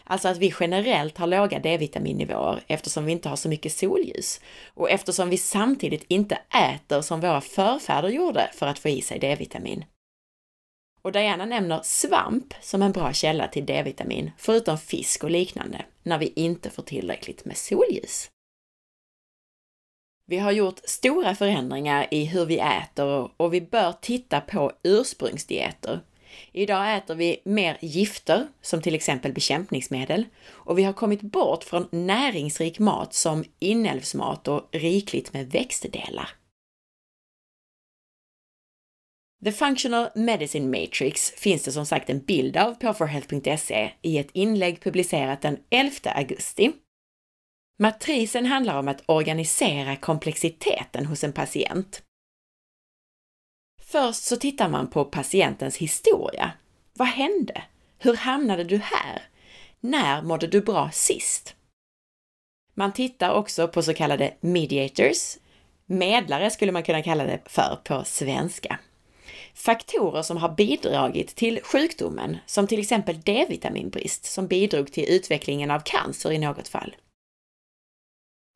Alltså 0.04 0.28
att 0.28 0.38
vi 0.38 0.54
generellt 0.60 1.18
har 1.18 1.28
låga 1.28 1.60
D-vitaminnivåer 1.60 2.64
eftersom 2.68 3.06
vi 3.06 3.12
inte 3.12 3.30
har 3.30 3.36
så 3.36 3.50
mycket 3.50 3.74
solljus 3.74 4.42
och 4.74 4.90
eftersom 4.90 5.30
vi 5.30 5.38
samtidigt 5.38 6.06
inte 6.08 6.40
äter 6.76 7.02
som 7.02 7.20
våra 7.20 7.42
förfäder 7.42 8.10
gjorde 8.10 8.50
för 8.54 8.68
att 8.68 8.80
få 8.80 8.90
i 8.90 9.02
sig 9.02 9.20
D-vitamin. 9.20 9.86
Och 11.02 11.12
Diana 11.12 11.46
nämner 11.46 11.80
svamp 11.84 12.54
som 12.62 12.82
en 12.82 12.92
bra 12.92 13.14
källa 13.14 13.48
till 13.48 13.66
D-vitamin, 13.66 14.32
förutom 14.38 14.78
fisk 14.78 15.24
och 15.24 15.32
liknande, 15.32 15.86
när 16.04 16.18
vi 16.18 16.34
inte 16.36 16.70
får 16.70 16.84
tillräckligt 16.84 17.46
med 17.46 17.58
solljus. 17.58 18.30
Vi 20.30 20.38
har 20.38 20.52
gjort 20.52 20.80
stora 20.84 21.36
förändringar 21.36 22.08
i 22.12 22.26
hur 22.26 22.46
vi 22.46 22.60
äter 22.60 23.30
och 23.38 23.54
vi 23.54 23.62
bör 23.62 23.94
titta 24.02 24.42
på 24.42 24.72
ursprungsdieter. 24.84 26.00
Idag 26.52 26.98
äter 26.98 27.16
vi 27.16 27.42
mer 27.46 27.78
gifter, 27.82 28.48
som 28.62 28.82
till 28.82 28.96
exempel 28.96 29.34
bekämpningsmedel, 29.34 30.26
och 30.50 30.78
vi 30.78 30.84
har 30.84 30.94
kommit 30.94 31.22
bort 31.22 31.64
från 31.64 31.88
näringsrik 31.92 32.80
mat 32.80 33.14
som 33.14 33.44
inälvsmat 33.60 34.48
och 34.48 34.70
rikligt 34.72 35.34
med 35.34 35.52
växtdelar. 35.52 36.30
The 39.44 39.52
Functional 39.52 40.10
Medicine 40.16 40.82
Matrix 40.82 41.32
finns 41.32 41.64
det 41.64 41.72
som 41.72 41.86
sagt 41.86 42.10
en 42.10 42.20
bild 42.20 42.58
av 42.58 42.74
på 42.74 42.94
forhealth.se 42.94 43.92
i 44.02 44.18
ett 44.18 44.30
inlägg 44.34 44.82
publicerat 44.82 45.42
den 45.42 45.58
11 45.70 45.92
augusti 46.04 46.72
Matrisen 47.80 48.46
handlar 48.46 48.80
om 48.80 48.88
att 48.88 49.04
organisera 49.06 49.96
komplexiteten 49.96 51.06
hos 51.06 51.24
en 51.24 51.34
patient. 51.34 52.02
Först 53.82 54.24
så 54.24 54.36
tittar 54.36 54.70
man 54.70 54.90
på 54.90 55.06
patientens 55.06 55.78
historia. 55.78 56.52
Vad 56.94 57.08
hände? 57.08 57.64
Hur 57.98 58.16
hamnade 58.16 58.64
du 58.64 58.78
här? 58.78 59.22
När 59.80 60.22
mådde 60.22 60.48
du 60.48 60.62
bra 60.62 60.90
sist? 60.94 61.56
Man 62.74 62.94
tittar 62.94 63.34
också 63.34 63.68
på 63.68 63.82
så 63.82 63.94
kallade 63.94 64.34
mediators, 64.40 65.38
medlare 65.86 66.50
skulle 66.50 66.72
man 66.72 66.84
kunna 66.84 67.04
kalla 67.04 67.24
det 67.24 67.42
för 67.46 67.80
på 67.84 68.04
svenska. 68.06 68.80
Faktorer 69.54 70.22
som 70.22 70.38
har 70.38 70.50
bidragit 70.50 71.36
till 71.36 71.60
sjukdomen, 71.64 72.38
som 72.46 72.68
till 72.68 72.80
exempel 72.80 73.22
D-vitaminbrist 73.22 74.26
som 74.26 74.48
bidrog 74.48 74.92
till 74.92 75.10
utvecklingen 75.10 75.72
av 75.72 75.80
cancer 75.80 76.32
i 76.32 76.38
något 76.38 76.68
fall. 76.68 76.96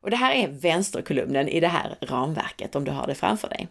Och 0.02 0.10
det 0.10 0.16
här 0.16 0.34
är 0.34 0.48
vänsterkolumnen 0.48 1.48
i 1.48 1.60
det 1.60 1.68
här 1.68 1.96
ramverket 2.00 2.76
om 2.76 2.84
du 2.84 2.90
har 2.90 3.06
det 3.06 3.14
framför 3.14 3.48
dig. 3.48 3.68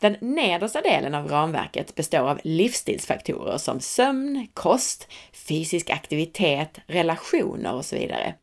Den 0.00 0.16
nedersta 0.20 0.80
delen 0.80 1.14
av 1.14 1.28
ramverket 1.28 1.94
består 1.94 2.28
av 2.28 2.40
livsstilsfaktorer 2.44 3.58
som 3.58 3.80
sömn, 3.80 4.48
kost, 4.54 5.08
fysisk 5.32 5.90
aktivitet, 5.90 6.78
relationer 6.86 7.74
och 7.74 7.84
så 7.84 7.96
vidare. 7.96 8.34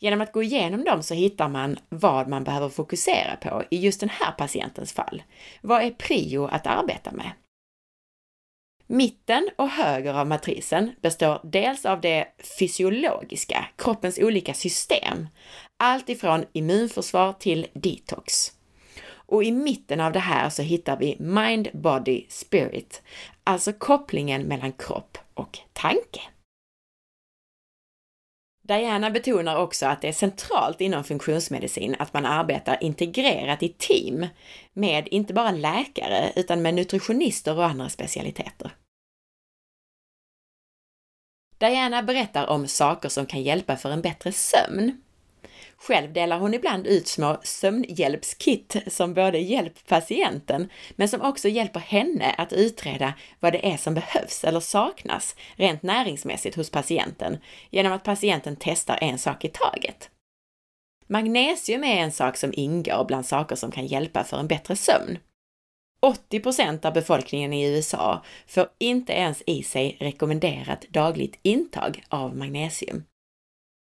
Genom 0.00 0.20
att 0.20 0.32
gå 0.32 0.42
igenom 0.42 0.84
dem 0.84 1.02
så 1.02 1.14
hittar 1.14 1.48
man 1.48 1.78
vad 1.88 2.28
man 2.28 2.44
behöver 2.44 2.68
fokusera 2.68 3.36
på 3.36 3.64
i 3.70 3.78
just 3.78 4.00
den 4.00 4.08
här 4.08 4.32
patientens 4.32 4.92
fall. 4.92 5.22
Vad 5.62 5.82
är 5.82 5.90
prio 5.90 6.44
att 6.44 6.66
arbeta 6.66 7.12
med? 7.12 7.30
Mitten 8.92 9.48
och 9.56 9.68
höger 9.68 10.14
av 10.14 10.26
matrisen 10.26 10.90
består 11.00 11.40
dels 11.42 11.86
av 11.86 12.00
det 12.00 12.26
fysiologiska, 12.58 13.66
kroppens 13.76 14.18
olika 14.18 14.54
system, 14.54 15.28
allt 15.76 16.08
ifrån 16.08 16.44
immunförsvar 16.52 17.32
till 17.32 17.66
detox. 17.72 18.52
Och 19.10 19.44
i 19.44 19.52
mitten 19.52 20.00
av 20.00 20.12
det 20.12 20.18
här 20.18 20.48
så 20.48 20.62
hittar 20.62 20.96
vi 20.96 21.16
mind, 21.18 21.68
body, 21.72 22.26
spirit, 22.28 23.02
alltså 23.44 23.72
kopplingen 23.72 24.42
mellan 24.42 24.72
kropp 24.72 25.18
och 25.34 25.58
tanke. 25.72 26.20
Diana 28.70 29.10
betonar 29.10 29.56
också 29.56 29.86
att 29.86 30.02
det 30.02 30.08
är 30.08 30.12
centralt 30.12 30.80
inom 30.80 31.04
funktionsmedicin 31.04 31.96
att 31.98 32.14
man 32.14 32.26
arbetar 32.26 32.82
integrerat 32.82 33.62
i 33.62 33.68
team 33.68 34.26
med 34.72 35.08
inte 35.08 35.34
bara 35.34 35.50
läkare 35.50 36.32
utan 36.36 36.62
med 36.62 36.74
nutritionister 36.74 37.56
och 37.56 37.64
andra 37.64 37.88
specialiteter. 37.88 38.70
Diana 41.58 42.02
berättar 42.02 42.46
om 42.46 42.66
saker 42.66 43.08
som 43.08 43.26
kan 43.26 43.42
hjälpa 43.42 43.76
för 43.76 43.90
en 43.90 44.02
bättre 44.02 44.32
sömn. 44.32 45.02
Själv 45.82 46.12
delar 46.12 46.38
hon 46.38 46.54
ibland 46.54 46.86
ut 46.86 47.08
små 47.08 47.36
sömnhjälpskit 47.42 48.76
som 48.86 49.14
både 49.14 49.38
hjälper 49.38 49.80
patienten, 49.88 50.68
men 50.96 51.08
som 51.08 51.20
också 51.20 51.48
hjälper 51.48 51.80
henne 51.80 52.34
att 52.38 52.52
utreda 52.52 53.14
vad 53.40 53.52
det 53.52 53.72
är 53.72 53.76
som 53.76 53.94
behövs 53.94 54.44
eller 54.44 54.60
saknas 54.60 55.36
rent 55.56 55.82
näringsmässigt 55.82 56.56
hos 56.56 56.70
patienten 56.70 57.38
genom 57.70 57.92
att 57.92 58.04
patienten 58.04 58.56
testar 58.60 58.98
en 59.00 59.18
sak 59.18 59.44
i 59.44 59.48
taget. 59.48 60.10
Magnesium 61.06 61.84
är 61.84 61.96
en 61.96 62.12
sak 62.12 62.36
som 62.36 62.52
ingår 62.54 63.04
bland 63.04 63.26
saker 63.26 63.56
som 63.56 63.70
kan 63.70 63.86
hjälpa 63.86 64.24
för 64.24 64.38
en 64.38 64.48
bättre 64.48 64.76
sömn. 64.76 65.18
80 66.02 66.86
av 66.86 66.92
befolkningen 66.92 67.52
i 67.52 67.76
USA 67.76 68.24
får 68.46 68.68
inte 68.78 69.12
ens 69.12 69.42
i 69.46 69.62
sig 69.62 69.96
rekommenderat 70.00 70.84
dagligt 70.88 71.38
intag 71.42 72.04
av 72.08 72.36
magnesium. 72.36 73.04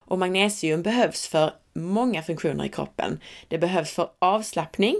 Och 0.05 0.19
magnesium 0.19 0.81
behövs 0.81 1.27
för 1.27 1.53
många 1.77 2.23
funktioner 2.23 2.65
i 2.65 2.69
kroppen. 2.69 3.19
Det 3.47 3.57
behövs 3.57 3.91
för 3.91 4.09
avslappning 4.19 4.95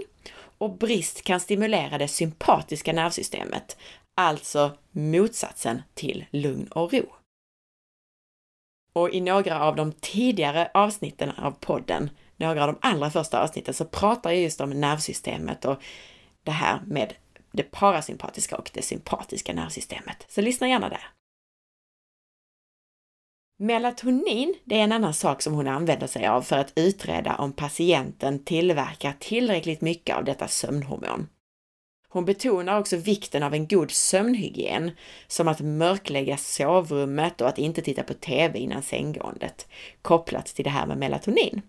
och 0.58 0.78
brist 0.78 1.22
kan 1.22 1.40
stimulera 1.40 1.98
det 1.98 2.08
sympatiska 2.08 2.92
nervsystemet, 2.92 3.76
alltså 4.16 4.76
motsatsen 4.90 5.82
till 5.94 6.24
lugn 6.30 6.68
och 6.68 6.92
ro. 6.92 7.12
Och 8.92 9.10
i 9.10 9.20
några 9.20 9.60
av 9.60 9.76
de 9.76 9.92
tidigare 9.92 10.70
avsnitten 10.74 11.30
av 11.30 11.50
podden, 11.50 12.10
några 12.36 12.64
av 12.64 12.66
de 12.66 12.78
allra 12.88 13.10
första 13.10 13.42
avsnitten, 13.42 13.74
så 13.74 13.84
pratar 13.84 14.30
jag 14.30 14.42
just 14.42 14.60
om 14.60 14.70
nervsystemet 14.70 15.64
och 15.64 15.82
det 16.42 16.50
här 16.50 16.80
med 16.86 17.14
det 17.52 17.62
parasympatiska 17.62 18.56
och 18.56 18.70
det 18.74 18.82
sympatiska 18.82 19.52
nervsystemet. 19.52 20.26
Så 20.28 20.40
lyssna 20.40 20.68
gärna 20.68 20.88
där. 20.88 21.08
Melatonin, 23.60 24.54
det 24.64 24.74
är 24.78 24.84
en 24.84 24.92
annan 24.92 25.14
sak 25.14 25.42
som 25.42 25.54
hon 25.54 25.68
använder 25.68 26.06
sig 26.06 26.26
av 26.26 26.42
för 26.42 26.58
att 26.58 26.72
utreda 26.76 27.34
om 27.34 27.52
patienten 27.52 28.44
tillverkar 28.44 29.14
tillräckligt 29.18 29.80
mycket 29.80 30.16
av 30.16 30.24
detta 30.24 30.48
sömnhormon. 30.48 31.28
Hon 32.08 32.24
betonar 32.24 32.80
också 32.80 32.96
vikten 32.96 33.42
av 33.42 33.54
en 33.54 33.66
god 33.66 33.90
sömnhygien, 33.90 34.90
som 35.26 35.48
att 35.48 35.60
mörklägga 35.60 36.36
sovrummet 36.36 37.40
och 37.40 37.48
att 37.48 37.58
inte 37.58 37.82
titta 37.82 38.02
på 38.02 38.14
TV 38.14 38.58
innan 38.58 38.82
sänggåendet, 38.82 39.68
kopplat 40.02 40.46
till 40.46 40.64
det 40.64 40.70
här 40.70 40.86
med 40.86 40.98
melatonin. 40.98 41.62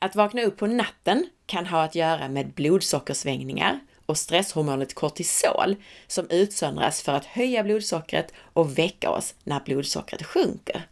Att 0.00 0.16
vakna 0.16 0.42
upp 0.42 0.56
på 0.56 0.66
natten 0.66 1.26
kan 1.46 1.66
ha 1.66 1.82
att 1.82 1.94
göra 1.94 2.28
med 2.28 2.52
blodsockersvängningar 2.54 3.80
och 4.06 4.18
stresshormonet 4.18 4.94
kortisol 4.94 5.76
som 6.06 6.30
utsöndras 6.30 7.02
för 7.02 7.12
att 7.12 7.24
höja 7.24 7.62
blodsockret 7.62 8.32
och 8.52 8.78
väcka 8.78 9.10
oss 9.10 9.34
när 9.44 9.60
blodsockret 9.60 10.26
sjunker. 10.26 10.88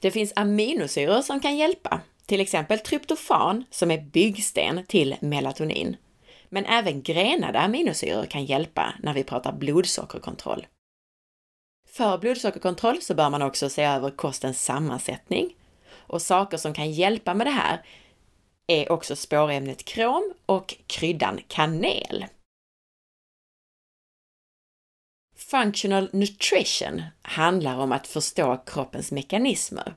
Det 0.00 0.10
finns 0.10 0.32
aminosyror 0.36 1.22
som 1.22 1.40
kan 1.40 1.56
hjälpa, 1.56 2.00
till 2.26 2.40
exempel 2.40 2.78
tryptofan 2.78 3.64
som 3.70 3.90
är 3.90 4.00
byggsten 4.00 4.86
till 4.86 5.16
melatonin. 5.20 5.96
Men 6.48 6.66
även 6.66 7.02
grenade 7.02 7.60
aminosyror 7.60 8.24
kan 8.26 8.44
hjälpa 8.44 8.94
när 9.02 9.14
vi 9.14 9.24
pratar 9.24 9.52
blodsockerkontroll. 9.52 10.66
För 11.88 12.18
blodsockerkontroll 12.18 13.02
så 13.02 13.14
bör 13.14 13.30
man 13.30 13.42
också 13.42 13.68
se 13.68 13.82
över 13.82 14.10
kostens 14.10 14.64
sammansättning 14.64 15.56
och 15.90 16.22
saker 16.22 16.56
som 16.56 16.74
kan 16.74 16.92
hjälpa 16.92 17.34
med 17.34 17.46
det 17.46 17.50
här 17.50 17.82
är 18.66 18.92
också 18.92 19.16
spårämnet 19.16 19.84
krom 19.84 20.34
och 20.46 20.74
kryddan 20.86 21.40
kanel. 21.48 22.26
Functional 25.36 26.08
nutrition 26.12 27.02
handlar 27.22 27.78
om 27.78 27.92
att 27.92 28.06
förstå 28.06 28.56
kroppens 28.66 29.12
mekanismer. 29.12 29.94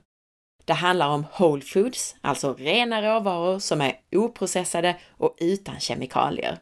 Det 0.64 0.72
handlar 0.72 1.08
om 1.08 1.26
whole 1.38 1.62
foods, 1.62 2.16
alltså 2.20 2.54
rena 2.54 3.02
råvaror 3.02 3.58
som 3.58 3.80
är 3.80 4.00
oprocessade 4.12 5.00
och 5.10 5.36
utan 5.40 5.80
kemikalier. 5.80 6.58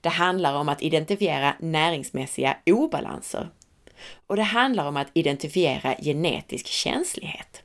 Det 0.00 0.08
handlar 0.08 0.54
om 0.54 0.68
att 0.68 0.82
identifiera 0.82 1.56
näringsmässiga 1.60 2.56
obalanser. 2.66 3.48
Och 4.26 4.36
det 4.36 4.42
handlar 4.42 4.88
om 4.88 4.96
att 4.96 5.10
identifiera 5.12 5.94
genetisk 5.94 6.66
känslighet. 6.66 7.62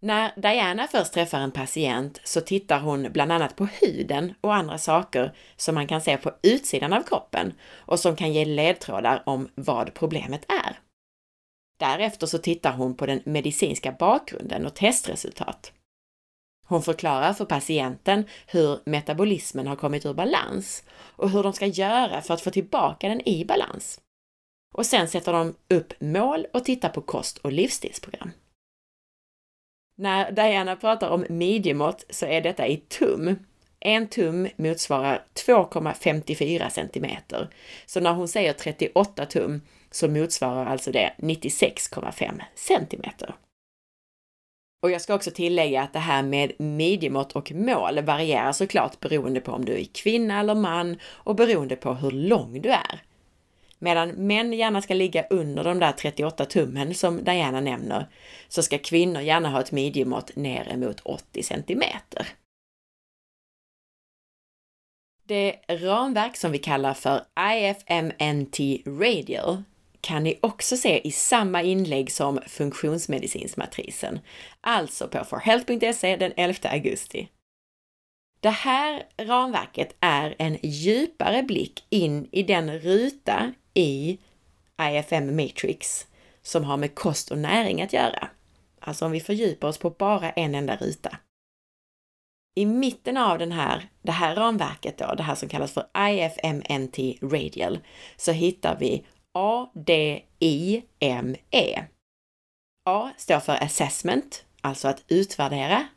När 0.00 0.32
Diana 0.40 0.86
först 0.86 1.12
träffar 1.12 1.40
en 1.40 1.50
patient 1.50 2.20
så 2.24 2.40
tittar 2.40 2.80
hon 2.80 3.12
bland 3.12 3.32
annat 3.32 3.56
på 3.56 3.66
huden 3.66 4.34
och 4.40 4.54
andra 4.54 4.78
saker 4.78 5.34
som 5.56 5.74
man 5.74 5.86
kan 5.86 6.00
se 6.00 6.16
på 6.16 6.32
utsidan 6.42 6.92
av 6.92 7.02
kroppen 7.02 7.52
och 7.76 8.00
som 8.00 8.16
kan 8.16 8.32
ge 8.32 8.44
ledtrådar 8.44 9.22
om 9.26 9.48
vad 9.54 9.94
problemet 9.94 10.44
är. 10.48 10.78
Därefter 11.78 12.26
så 12.26 12.38
tittar 12.38 12.72
hon 12.72 12.94
på 12.94 13.06
den 13.06 13.22
medicinska 13.24 13.92
bakgrunden 13.92 14.66
och 14.66 14.74
testresultat. 14.74 15.72
Hon 16.66 16.82
förklarar 16.82 17.32
för 17.32 17.44
patienten 17.44 18.24
hur 18.46 18.78
metabolismen 18.84 19.66
har 19.66 19.76
kommit 19.76 20.06
ur 20.06 20.14
balans 20.14 20.84
och 20.90 21.30
hur 21.30 21.42
de 21.42 21.52
ska 21.52 21.66
göra 21.66 22.22
för 22.22 22.34
att 22.34 22.40
få 22.40 22.50
tillbaka 22.50 23.08
den 23.08 23.28
i 23.28 23.44
balans. 23.44 24.00
Och 24.74 24.86
sen 24.86 25.08
sätter 25.08 25.32
de 25.32 25.54
upp 25.68 26.00
mål 26.00 26.46
och 26.52 26.64
tittar 26.64 26.88
på 26.88 27.00
kost 27.00 27.38
och 27.38 27.52
livsstilsprogram. 27.52 28.30
När 30.00 30.32
Diana 30.32 30.76
pratar 30.76 31.10
om 31.10 31.26
midjemått 31.28 32.04
så 32.10 32.26
är 32.26 32.40
detta 32.40 32.66
i 32.66 32.76
tum. 32.76 33.36
En 33.80 34.08
tum 34.08 34.48
motsvarar 34.56 35.24
2,54 35.46 36.68
centimeter. 36.68 37.48
Så 37.86 38.00
när 38.00 38.12
hon 38.12 38.28
säger 38.28 38.52
38 38.52 39.26
tum 39.26 39.60
så 39.90 40.08
motsvarar 40.08 40.66
alltså 40.66 40.92
det 40.92 41.14
96,5 41.18 42.40
centimeter. 42.54 43.34
Och 44.82 44.90
jag 44.90 45.00
ska 45.00 45.14
också 45.14 45.30
tillägga 45.30 45.82
att 45.82 45.92
det 45.92 45.98
här 45.98 46.22
med 46.22 46.52
midjemått 46.58 47.32
och 47.32 47.52
mål 47.52 48.00
varierar 48.02 48.52
såklart 48.52 49.00
beroende 49.00 49.40
på 49.40 49.52
om 49.52 49.64
du 49.64 49.80
är 49.80 49.84
kvinna 49.84 50.40
eller 50.40 50.54
man 50.54 50.96
och 51.04 51.34
beroende 51.34 51.76
på 51.76 51.94
hur 51.94 52.10
lång 52.10 52.62
du 52.62 52.68
är. 52.68 53.02
Medan 53.78 54.08
män 54.08 54.52
gärna 54.52 54.82
ska 54.82 54.94
ligga 54.94 55.26
under 55.30 55.64
de 55.64 55.78
där 55.78 55.92
38 55.92 56.44
tummen 56.44 56.94
som 56.94 57.24
Diana 57.24 57.60
nämner, 57.60 58.08
så 58.48 58.62
ska 58.62 58.78
kvinnor 58.78 59.20
gärna 59.20 59.50
ha 59.50 59.60
ett 59.60 59.72
midjemått 59.72 60.36
ner 60.36 60.72
emot 60.72 61.00
80 61.00 61.42
centimeter. 61.42 62.26
Det 65.24 65.56
ramverk 65.68 66.36
som 66.36 66.52
vi 66.52 66.58
kallar 66.58 66.94
för 66.94 67.24
IFMNT 67.54 68.58
Radial 68.86 69.62
kan 70.00 70.24
ni 70.24 70.38
också 70.42 70.76
se 70.76 71.00
i 71.08 71.10
samma 71.10 71.62
inlägg 71.62 72.12
som 72.12 72.40
funktionsmedicinsmatrisen, 72.46 74.20
alltså 74.60 75.08
på 75.08 75.24
forhealth.se 75.24 76.16
den 76.16 76.32
11 76.36 76.68
augusti. 76.68 77.28
Det 78.40 78.50
här 78.50 79.06
ramverket 79.16 79.96
är 80.00 80.34
en 80.38 80.58
djupare 80.62 81.42
blick 81.42 81.86
in 81.90 82.28
i 82.32 82.42
den 82.42 82.78
ruta 82.78 83.52
i 83.78 84.18
IFM 84.82 85.36
Matrix 85.36 86.06
som 86.42 86.64
har 86.64 86.76
med 86.76 86.94
kost 86.94 87.30
och 87.30 87.38
näring 87.38 87.82
att 87.82 87.92
göra. 87.92 88.28
Alltså 88.80 89.06
om 89.06 89.12
vi 89.12 89.20
fördjupar 89.20 89.68
oss 89.68 89.78
på 89.78 89.90
bara 89.90 90.30
en 90.30 90.54
enda 90.54 90.76
ruta. 90.76 91.16
I 92.54 92.66
mitten 92.66 93.16
av 93.16 93.38
den 93.38 93.52
här, 93.52 93.88
det 94.02 94.12
här 94.12 94.36
ramverket 94.36 94.98
då, 94.98 95.14
det 95.14 95.22
här 95.22 95.34
som 95.34 95.48
kallas 95.48 95.72
för 95.72 95.86
IFMNT 96.10 96.98
Radial, 97.22 97.78
så 98.16 98.32
hittar 98.32 98.76
vi 98.78 99.04
A, 99.34 99.68
D, 99.74 100.22
I, 100.38 100.82
M, 100.98 101.36
E. 101.50 101.82
A 102.84 103.10
står 103.16 103.40
för 103.40 103.62
assessment, 103.62 104.44
alltså 104.60 104.88
att 104.88 105.04
utvärdera. 105.08 105.88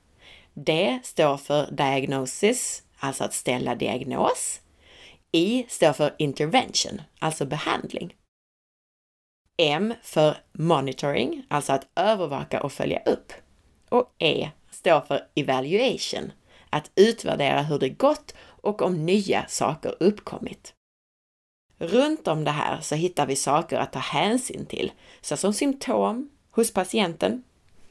D 0.53 0.99
står 1.03 1.37
för 1.37 1.71
diagnosis, 1.71 2.83
alltså 2.99 3.23
att 3.23 3.33
ställa 3.33 3.75
diagnos. 3.75 4.60
I 5.31 5.65
står 5.69 5.93
för 5.93 6.15
intervention, 6.17 7.01
alltså 7.19 7.45
behandling. 7.45 8.15
M 9.57 9.93
för 10.03 10.37
monitoring, 10.51 11.45
alltså 11.49 11.73
att 11.73 11.87
övervaka 11.95 12.63
och 12.63 12.71
följa 12.71 13.03
upp. 13.03 13.33
Och 13.89 14.15
E 14.19 14.51
står 14.71 15.01
för 15.01 15.27
evaluation, 15.35 16.31
att 16.69 16.91
utvärdera 16.95 17.61
hur 17.61 17.79
det 17.79 17.89
gått 17.89 18.35
och 18.41 18.81
om 18.81 19.05
nya 19.05 19.45
saker 19.47 19.95
uppkommit. 19.99 20.73
Runt 21.77 22.27
om 22.27 22.43
det 22.43 22.51
här 22.51 22.81
så 22.81 22.95
hittar 22.95 23.25
vi 23.25 23.35
saker 23.35 23.77
att 23.77 23.93
ta 23.93 23.99
hänsyn 23.99 24.65
till, 24.65 24.91
såsom 25.21 25.53
symptom 25.53 26.29
hos 26.51 26.73
patienten 26.73 27.43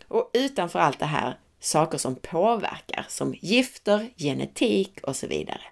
och 0.08 0.30
utanför 0.32 0.78
allt 0.78 0.98
det 0.98 1.06
här 1.06 1.38
saker 1.60 1.98
som 1.98 2.14
påverkar, 2.14 3.06
som 3.08 3.34
gifter, 3.40 4.10
genetik 4.16 5.00
och 5.02 5.16
så 5.16 5.26
vidare. 5.26 5.62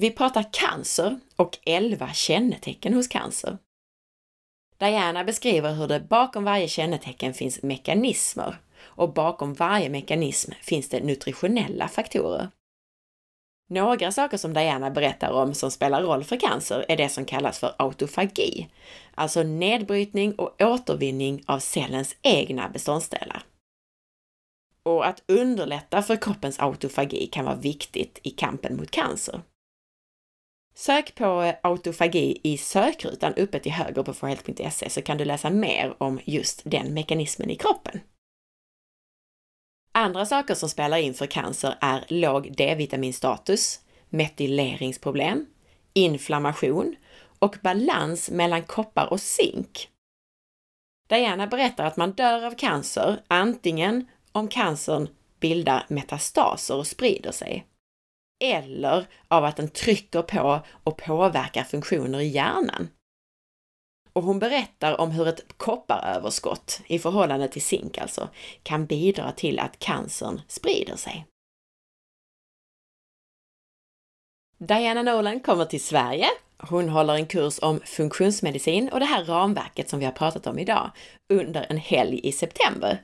Vi 0.00 0.10
pratar 0.10 0.52
cancer 0.52 1.20
och 1.36 1.58
11 1.66 2.12
kännetecken 2.12 2.94
hos 2.94 3.08
cancer. 3.08 3.58
Diana 4.78 5.24
beskriver 5.24 5.74
hur 5.74 5.88
det 5.88 6.00
bakom 6.00 6.44
varje 6.44 6.68
kännetecken 6.68 7.34
finns 7.34 7.62
mekanismer 7.62 8.56
och 8.80 9.12
bakom 9.12 9.54
varje 9.54 9.88
mekanism 9.88 10.52
finns 10.62 10.88
det 10.88 11.00
nutritionella 11.00 11.88
faktorer. 11.88 12.48
Några 13.68 14.12
saker 14.12 14.36
som 14.36 14.54
Diana 14.54 14.90
berättar 14.90 15.30
om 15.30 15.54
som 15.54 15.70
spelar 15.70 16.02
roll 16.02 16.24
för 16.24 16.36
cancer 16.36 16.84
är 16.88 16.96
det 16.96 17.08
som 17.08 17.24
kallas 17.24 17.58
för 17.58 17.74
autofagi, 17.78 18.68
alltså 19.14 19.42
nedbrytning 19.42 20.34
och 20.34 20.62
återvinning 20.62 21.42
av 21.46 21.58
cellens 21.58 22.16
egna 22.22 22.68
beståndsdelar. 22.68 23.42
Och 24.82 25.06
att 25.06 25.22
underlätta 25.26 26.02
för 26.02 26.16
kroppens 26.16 26.60
autofagi 26.60 27.26
kan 27.26 27.44
vara 27.44 27.56
viktigt 27.56 28.20
i 28.22 28.30
kampen 28.30 28.76
mot 28.76 28.90
cancer. 28.90 29.40
Sök 30.74 31.14
på 31.14 31.42
eh, 31.42 31.54
autofagi 31.62 32.40
i 32.42 32.56
sökrutan 32.56 33.34
uppe 33.34 33.58
till 33.58 33.72
höger 33.72 34.02
på 34.02 34.14
forhealth.se 34.14 34.90
så 34.90 35.02
kan 35.02 35.18
du 35.18 35.24
läsa 35.24 35.50
mer 35.50 35.94
om 35.98 36.20
just 36.24 36.62
den 36.64 36.94
mekanismen 36.94 37.50
i 37.50 37.56
kroppen. 37.56 38.00
Andra 39.92 40.26
saker 40.26 40.54
som 40.54 40.68
spelar 40.68 40.96
in 40.96 41.14
för 41.14 41.26
cancer 41.26 41.74
är 41.80 42.04
låg 42.08 42.56
D-vitaminstatus, 42.56 43.80
metyleringsproblem, 44.08 45.46
inflammation 45.92 46.96
och 47.38 47.56
balans 47.62 48.30
mellan 48.30 48.62
koppar 48.62 49.12
och 49.12 49.20
zink. 49.20 49.88
Diana 51.08 51.46
berättar 51.46 51.84
att 51.84 51.96
man 51.96 52.12
dör 52.12 52.46
av 52.46 52.54
cancer 52.54 53.22
antingen 53.28 54.08
om 54.32 54.48
cancern 54.48 55.08
bildar 55.40 55.86
metastaser 55.88 56.76
och 56.76 56.86
sprider 56.86 57.32
sig, 57.32 57.66
eller 58.40 59.06
av 59.28 59.44
att 59.44 59.56
den 59.56 59.68
trycker 59.68 60.22
på 60.22 60.60
och 60.84 60.96
påverkar 60.96 61.64
funktioner 61.64 62.20
i 62.20 62.28
hjärnan. 62.28 62.88
Och 64.12 64.22
hon 64.22 64.38
berättar 64.38 65.00
om 65.00 65.10
hur 65.10 65.28
ett 65.28 65.58
kopparöverskott 65.58 66.80
i 66.86 66.98
förhållande 66.98 67.48
till 67.48 67.62
zink 67.62 67.98
alltså 67.98 68.28
kan 68.62 68.86
bidra 68.86 69.32
till 69.32 69.58
att 69.58 69.78
cancern 69.78 70.40
sprider 70.48 70.96
sig. 70.96 71.26
Diana 74.58 75.02
Nolan 75.02 75.40
kommer 75.40 75.64
till 75.64 75.84
Sverige. 75.84 76.26
Hon 76.58 76.88
håller 76.88 77.14
en 77.14 77.26
kurs 77.26 77.58
om 77.62 77.80
funktionsmedicin 77.80 78.88
och 78.88 79.00
det 79.00 79.06
här 79.06 79.24
ramverket 79.24 79.88
som 79.88 79.98
vi 79.98 80.04
har 80.04 80.12
pratat 80.12 80.46
om 80.46 80.58
idag 80.58 80.90
under 81.32 81.66
en 81.68 81.76
helg 81.76 82.20
i 82.22 82.32
september. 82.32 83.02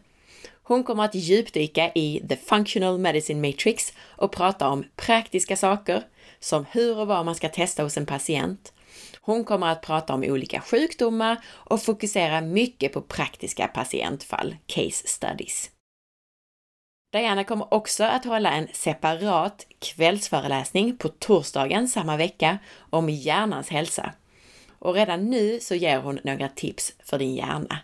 Hon 0.68 0.84
kommer 0.84 1.04
att 1.04 1.14
djupdyka 1.14 1.92
i 1.94 2.26
The 2.28 2.36
Functional 2.36 2.98
Medicine 2.98 3.48
Matrix 3.48 3.92
och 4.00 4.32
prata 4.32 4.68
om 4.68 4.84
praktiska 4.96 5.56
saker 5.56 6.02
som 6.40 6.64
hur 6.70 6.98
och 6.98 7.06
vad 7.06 7.24
man 7.24 7.34
ska 7.34 7.48
testa 7.48 7.82
hos 7.82 7.96
en 7.96 8.06
patient, 8.06 8.72
hon 9.20 9.44
kommer 9.44 9.66
att 9.66 9.82
prata 9.82 10.14
om 10.14 10.22
olika 10.22 10.60
sjukdomar 10.60 11.44
och 11.46 11.82
fokusera 11.82 12.40
mycket 12.40 12.92
på 12.92 13.02
praktiska 13.02 13.68
patientfall, 13.68 14.56
case 14.66 15.08
studies. 15.08 15.70
Diana 17.12 17.44
kommer 17.44 17.74
också 17.74 18.04
att 18.04 18.24
hålla 18.24 18.52
en 18.52 18.68
separat 18.72 19.66
kvällsföreläsning 19.78 20.96
på 20.96 21.08
torsdagen 21.08 21.88
samma 21.88 22.16
vecka 22.16 22.58
om 22.90 23.08
hjärnans 23.08 23.68
hälsa. 23.68 24.12
Och 24.78 24.94
redan 24.94 25.30
nu 25.30 25.60
så 25.60 25.74
ger 25.74 25.98
hon 25.98 26.18
några 26.24 26.48
tips 26.48 26.92
för 27.04 27.18
din 27.18 27.34
hjärna. 27.34 27.78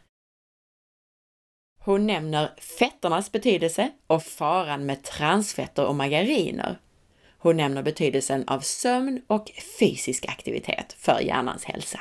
Hon 1.85 2.07
nämner 2.07 2.51
fetternas 2.79 3.33
betydelse 3.33 3.91
och 4.07 4.23
faran 4.23 4.87
med 4.87 5.03
transfetter 5.03 5.87
och 5.87 5.95
margariner 5.95 6.79
hon 7.43 7.57
nämner 7.57 7.83
betydelsen 7.83 8.49
av 8.49 8.61
sömn 8.61 9.23
och 9.27 9.51
fysisk 9.79 10.27
aktivitet 10.29 10.97
för 10.99 11.21
hjärnans 11.21 11.65
hälsa. 11.65 12.01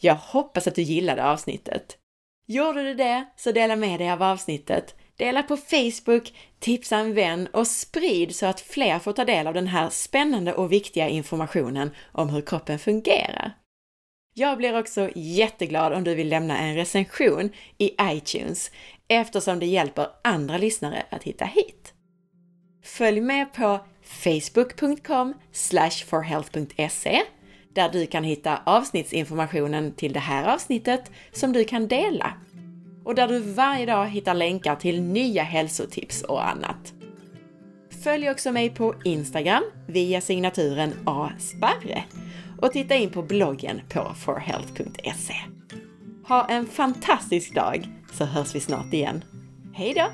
Jag 0.00 0.14
hoppas 0.14 0.66
att 0.66 0.74
du 0.74 0.82
gillade 0.82 1.24
avsnittet. 1.24 1.96
Gjorde 2.46 2.82
du 2.82 2.94
det, 2.94 3.24
så 3.36 3.52
dela 3.52 3.76
med 3.76 4.00
dig 4.00 4.10
av 4.10 4.22
avsnittet. 4.22 4.94
Dela 5.16 5.42
på 5.42 5.56
Facebook, 5.56 6.34
tipsa 6.58 6.96
en 6.96 7.14
vän 7.14 7.48
och 7.52 7.66
sprid 7.66 8.36
så 8.36 8.46
att 8.46 8.60
fler 8.60 8.98
får 8.98 9.12
ta 9.12 9.24
del 9.24 9.46
av 9.46 9.54
den 9.54 9.66
här 9.66 9.90
spännande 9.90 10.54
och 10.54 10.72
viktiga 10.72 11.08
informationen 11.08 11.90
om 12.12 12.28
hur 12.28 12.40
kroppen 12.40 12.78
fungerar. 12.78 13.52
Jag 14.34 14.58
blir 14.58 14.78
också 14.78 15.10
jätteglad 15.14 15.92
om 15.92 16.04
du 16.04 16.14
vill 16.14 16.28
lämna 16.28 16.58
en 16.58 16.74
recension 16.74 17.50
i 17.78 17.94
iTunes 18.02 18.70
eftersom 19.08 19.58
det 19.58 19.66
hjälper 19.66 20.08
andra 20.24 20.58
lyssnare 20.58 21.06
att 21.10 21.22
hitta 21.22 21.44
hit. 21.44 21.94
Följ 22.84 23.20
med 23.20 23.52
på 23.52 23.80
facebook.com 24.02 25.34
forhealth.se 26.06 27.22
där 27.78 27.88
du 27.88 28.06
kan 28.06 28.24
hitta 28.24 28.60
avsnittsinformationen 28.64 29.92
till 29.92 30.12
det 30.12 30.20
här 30.20 30.54
avsnittet 30.54 31.10
som 31.32 31.52
du 31.52 31.64
kan 31.64 31.88
dela 31.88 32.32
och 33.04 33.14
där 33.14 33.28
du 33.28 33.38
varje 33.38 33.86
dag 33.86 34.06
hittar 34.06 34.34
länkar 34.34 34.76
till 34.76 35.02
nya 35.02 35.42
hälsotips 35.42 36.22
och 36.22 36.48
annat. 36.48 36.92
Följ 38.04 38.30
också 38.30 38.52
mig 38.52 38.70
på 38.70 38.94
Instagram 39.04 39.62
via 39.86 40.20
signaturen 40.20 40.92
asparre 41.04 42.04
och 42.60 42.72
titta 42.72 42.94
in 42.94 43.10
på 43.10 43.22
bloggen 43.22 43.80
på 43.88 44.14
forhealth.se. 44.14 45.34
Ha 46.28 46.46
en 46.48 46.66
fantastisk 46.66 47.54
dag 47.54 47.88
så 48.12 48.24
hörs 48.24 48.54
vi 48.54 48.60
snart 48.60 48.92
igen. 48.92 49.24
Hej 49.74 49.94
då! 49.94 50.08